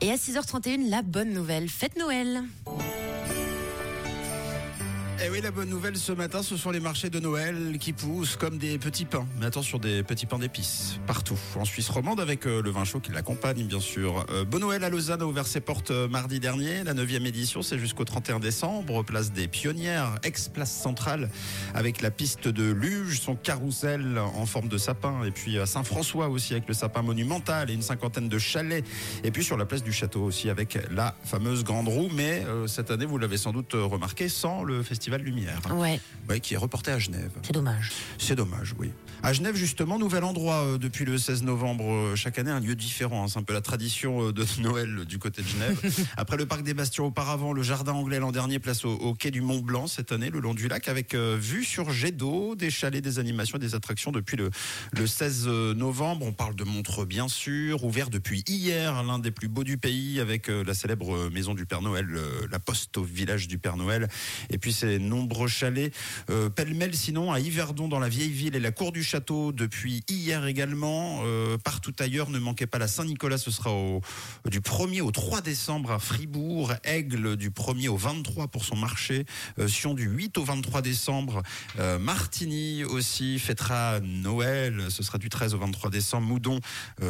Et 0.00 0.10
à 0.10 0.16
6h31, 0.16 0.88
la 0.90 1.02
bonne 1.02 1.32
nouvelle. 1.32 1.68
Fête 1.68 1.96
Noël. 1.96 2.42
Et 5.18 5.22
Eh 5.26 5.30
oui, 5.30 5.40
la 5.40 5.50
bonne 5.50 5.70
nouvelle 5.70 5.96
ce 5.96 6.12
matin, 6.12 6.42
ce 6.42 6.58
sont 6.58 6.70
les 6.70 6.78
marchés 6.78 7.08
de 7.08 7.18
Noël 7.18 7.78
qui 7.80 7.94
poussent 7.94 8.36
comme 8.36 8.58
des 8.58 8.76
petits 8.76 9.06
pains. 9.06 9.26
Mais 9.40 9.46
attention, 9.46 9.78
des 9.78 10.02
petits 10.02 10.26
pains 10.26 10.38
d'épices 10.38 11.00
partout. 11.06 11.38
En 11.56 11.64
Suisse 11.64 11.88
romande, 11.88 12.20
avec 12.20 12.46
euh, 12.46 12.60
le 12.60 12.68
vin 12.68 12.84
chaud 12.84 13.00
qui 13.00 13.12
l'accompagne, 13.12 13.64
bien 13.64 13.80
sûr. 13.80 14.26
Euh, 14.30 14.44
bon 14.44 14.60
Noël 14.60 14.84
à 14.84 14.90
Lausanne 14.90 15.22
a 15.22 15.26
ouvert 15.26 15.46
ses 15.46 15.60
portes 15.60 15.90
euh, 15.90 16.06
mardi 16.06 16.38
dernier. 16.38 16.84
La 16.84 16.92
9e 16.92 17.24
édition, 17.24 17.62
c'est 17.62 17.78
jusqu'au 17.78 18.04
31 18.04 18.40
décembre. 18.40 19.02
Place 19.04 19.32
des 19.32 19.48
Pionnières, 19.48 20.16
ex-place 20.22 20.70
centrale, 20.70 21.30
avec 21.74 22.02
la 22.02 22.10
piste 22.10 22.48
de 22.48 22.70
Luge, 22.70 23.18
son 23.18 23.36
carrousel 23.36 24.18
en 24.18 24.44
forme 24.44 24.68
de 24.68 24.76
sapin. 24.76 25.24
Et 25.24 25.30
puis 25.30 25.58
à 25.58 25.64
Saint-François 25.64 26.28
aussi, 26.28 26.52
avec 26.52 26.68
le 26.68 26.74
sapin 26.74 27.00
monumental 27.00 27.70
et 27.70 27.74
une 27.74 27.82
cinquantaine 27.82 28.28
de 28.28 28.38
chalets. 28.38 28.84
Et 29.24 29.30
puis 29.30 29.42
sur 29.42 29.56
la 29.56 29.64
place 29.64 29.82
du 29.82 29.92
château 29.94 30.24
aussi, 30.24 30.50
avec 30.50 30.78
la 30.90 31.14
fameuse 31.24 31.64
grande 31.64 31.88
roue. 31.88 32.10
Mais 32.14 32.44
cette 32.66 32.90
année, 32.90 33.06
vous 33.06 33.16
l'avez 33.16 33.38
sans 33.38 33.52
doute 33.52 33.72
remarqué, 33.72 34.28
sans 34.28 34.62
le 34.62 34.82
Festival 34.82 35.05
Lumière. 35.10 35.60
Ouais, 35.74 36.00
Ouais, 36.28 36.40
qui 36.40 36.54
est 36.54 36.56
reporté 36.56 36.90
à 36.90 36.98
Genève. 36.98 37.30
c'est 37.42 37.52
dommage. 37.52 37.92
C'est 38.18 38.34
dommage, 38.34 38.74
oui. 38.78 38.90
À 39.22 39.32
Genève, 39.32 39.54
justement, 39.56 39.98
nouvel 39.98 40.24
endroit 40.24 40.64
euh, 40.64 40.78
depuis 40.78 41.04
le 41.04 41.16
16 41.18 41.42
novembre 41.44 41.84
euh, 41.90 42.16
chaque 42.16 42.38
année, 42.38 42.50
un 42.50 42.60
lieu 42.60 42.74
différent. 42.74 43.24
hein. 43.24 43.28
C'est 43.28 43.38
un 43.38 43.42
peu 43.44 43.52
la 43.54 43.60
tradition 43.60 44.28
euh, 44.28 44.32
de 44.32 44.44
Noël 44.60 45.04
du 45.04 45.18
côté 45.18 45.42
de 45.42 45.48
Genève. 45.48 45.78
Après 46.16 46.36
le 46.36 46.46
parc 46.46 46.62
des 46.64 46.74
Bastions 46.74 47.06
auparavant, 47.06 47.52
le 47.52 47.62
jardin 47.62 47.92
anglais 47.92 48.18
l'an 48.18 48.32
dernier, 48.32 48.58
place 48.58 48.84
au, 48.84 48.90
au 48.92 49.14
quai 49.14 49.30
du 49.30 49.40
Mont 49.40 49.60
Blanc 49.60 49.86
cette 49.86 50.10
année, 50.12 50.30
le 50.30 50.40
long 50.40 50.54
du 50.54 50.68
lac, 50.68 50.88
avec 50.88 51.14
euh, 51.14 51.36
vue 51.40 51.64
sur 51.64 51.90
jet 51.90 52.12
d'eau, 52.12 52.54
des 52.56 52.70
chalets, 52.70 53.02
des 53.02 53.18
animations, 53.18 53.58
des 53.58 53.74
attractions 53.74 54.10
depuis 54.12 54.36
le, 54.36 54.50
le 54.92 55.06
16 55.06 55.46
novembre. 55.46 56.26
On 56.26 56.32
parle 56.32 56.54
de 56.56 56.64
Montreux, 56.64 57.06
bien 57.06 57.28
sûr, 57.28 57.84
ouvert 57.84 58.10
depuis 58.10 58.42
hier, 58.48 59.02
l'un 59.04 59.18
des 59.18 59.30
plus 59.30 59.48
beaux 59.48 59.64
du 59.64 59.78
pays, 59.78 60.20
avec 60.20 60.48
euh, 60.50 60.64
la 60.64 60.74
célèbre 60.74 61.30
maison 61.30 61.54
du 61.54 61.66
Père 61.66 61.82
Noël, 61.82 62.06
euh, 62.10 62.46
la 62.50 62.58
poste 62.58 62.96
au 62.98 63.02
village 63.04 63.46
du 63.48 63.58
Père 63.58 63.76
Noël, 63.76 64.08
et 64.50 64.58
puis 64.58 64.72
nombreux 64.98 65.48
chalets. 65.48 65.92
Euh, 66.30 66.48
Pêle-mêle, 66.48 66.94
sinon, 66.94 67.32
à 67.32 67.40
Yverdon, 67.40 67.88
dans 67.88 67.98
la 67.98 68.08
vieille 68.08 68.30
ville 68.30 68.56
et 68.56 68.60
la 68.60 68.72
cour 68.72 68.92
du 68.92 69.02
château, 69.02 69.52
depuis 69.52 70.04
hier 70.08 70.46
également. 70.46 71.22
Euh, 71.24 71.58
partout 71.58 71.94
ailleurs, 71.98 72.30
ne 72.30 72.38
manquez 72.38 72.66
pas 72.66 72.78
la 72.78 72.88
Saint-Nicolas, 72.88 73.38
ce 73.38 73.50
sera 73.50 73.70
du 74.48 74.60
1er 74.60 75.00
au 75.00 75.10
3 75.10 75.40
décembre 75.40 75.92
à 75.92 75.98
Fribourg. 75.98 76.72
Aigle, 76.84 77.36
du 77.36 77.50
1er 77.50 77.88
au 77.88 77.96
23 77.96 78.48
pour 78.48 78.64
son 78.64 78.76
marché. 78.76 79.24
Euh, 79.58 79.68
Sion, 79.68 79.94
du 79.94 80.04
8 80.04 80.38
au 80.38 80.44
23 80.44 80.82
décembre. 80.82 81.42
Euh, 81.78 81.98
Martigny 81.98 82.84
aussi 82.84 83.38
fêtera 83.38 84.00
Noël, 84.00 84.86
ce 84.90 85.02
sera 85.02 85.18
du 85.18 85.28
13 85.28 85.54
au 85.54 85.58
23 85.58 85.90
décembre. 85.90 86.26
Moudon, 86.26 86.60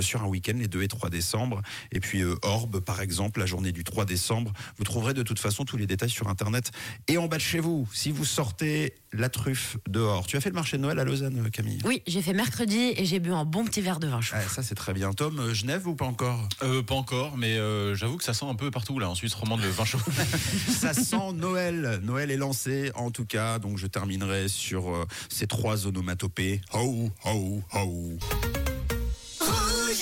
sur 0.00 0.22
un 0.22 0.26
week-end, 0.26 0.54
les 0.56 0.68
2 0.68 0.82
et 0.82 0.88
3 0.88 1.10
décembre. 1.10 1.62
Et 1.92 2.00
puis 2.00 2.22
Orbe, 2.42 2.80
par 2.80 3.00
exemple, 3.00 3.40
la 3.40 3.46
journée 3.46 3.72
du 3.72 3.84
3 3.84 4.04
décembre. 4.04 4.52
Vous 4.78 4.84
trouverez 4.84 5.14
de 5.14 5.22
toute 5.22 5.38
façon 5.38 5.64
tous 5.64 5.76
les 5.76 5.86
détails 5.86 6.10
sur 6.10 6.28
Internet 6.28 6.70
et 7.08 7.18
en 7.18 7.26
bas 7.26 7.36
de 7.36 7.42
chez 7.42 7.60
vous. 7.60 7.73
Si 7.92 8.10
vous 8.10 8.24
sortez 8.24 8.94
la 9.12 9.28
truffe 9.28 9.76
dehors. 9.88 10.26
Tu 10.26 10.36
as 10.36 10.40
fait 10.40 10.48
le 10.48 10.54
marché 10.54 10.76
de 10.76 10.82
Noël 10.82 10.98
à 10.98 11.04
Lausanne, 11.04 11.48
Camille? 11.50 11.78
Oui, 11.84 12.02
j'ai 12.06 12.20
fait 12.20 12.32
mercredi 12.32 12.92
et 12.96 13.04
j'ai 13.04 13.20
bu 13.20 13.30
un 13.32 13.44
bon 13.44 13.64
petit 13.64 13.80
verre 13.80 14.00
de 14.00 14.08
vin 14.08 14.20
chaud. 14.20 14.36
Ouais, 14.36 14.42
Ça, 14.48 14.62
c'est 14.62 14.74
très 14.74 14.92
bien. 14.92 15.12
Tom, 15.12 15.38
euh, 15.38 15.54
Genève 15.54 15.86
ou 15.86 15.94
pas 15.94 16.04
encore? 16.04 16.48
Euh, 16.62 16.82
pas 16.82 16.94
encore, 16.94 17.36
mais 17.36 17.56
euh, 17.58 17.94
j'avoue 17.94 18.16
que 18.16 18.24
ça 18.24 18.34
sent 18.34 18.46
un 18.46 18.54
peu 18.54 18.70
partout 18.70 18.98
là 18.98 19.08
en 19.08 19.14
Suisse 19.14 19.34
romande 19.34 19.60
le 19.60 19.68
vin 19.68 19.84
chaud. 19.84 19.98
Ça 20.68 20.92
sent 20.94 21.32
Noël. 21.34 22.00
Noël 22.02 22.30
est 22.30 22.36
lancé, 22.36 22.90
en 22.94 23.10
tout 23.10 23.26
cas. 23.26 23.58
Donc, 23.58 23.78
je 23.78 23.86
terminerai 23.86 24.48
sur 24.48 24.90
euh, 24.90 25.04
ces 25.28 25.46
trois 25.46 25.86
onomatopées. 25.86 26.60
Ho, 26.72 27.10
ho, 27.24 27.62
ho. 27.72 28.18